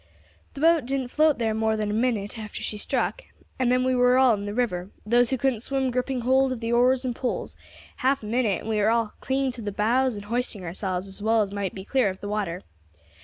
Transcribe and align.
The 0.55 0.61
boat 0.61 0.87
didn't 0.87 1.09
float 1.09 1.39
more 1.39 1.77
than 1.77 1.91
a 1.91 1.93
minute 1.93 2.39
after 2.39 2.63
she 2.63 2.79
struck, 2.79 3.23
and 3.59 3.71
then 3.71 3.83
we 3.83 3.93
were 3.93 4.17
all 4.17 4.33
in 4.33 4.47
the 4.47 4.53
river, 4.55 4.89
those 5.05 5.29
who 5.29 5.37
couldn't 5.37 5.59
swim 5.59 5.91
gripping 5.91 6.21
hold 6.21 6.51
of 6.51 6.59
the 6.59 6.71
oars 6.73 7.05
and 7.05 7.15
poles; 7.15 7.55
half 7.97 8.23
a 8.23 8.25
minute 8.25 8.61
and 8.61 8.67
we 8.69 8.77
were 8.77 8.89
all 8.89 9.13
clinging 9.21 9.51
to 9.51 9.61
the 9.61 9.71
boughs, 9.71 10.15
and 10.15 10.25
hoisting 10.25 10.63
ourselves 10.65 11.07
as 11.07 11.21
well 11.21 11.43
as 11.43 11.51
might 11.51 11.75
be 11.75 11.85
clear 11.85 12.09
of 12.09 12.19
the 12.19 12.27
water. 12.27 12.63